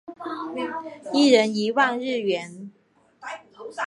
[1.13, 2.71] 一人一万日元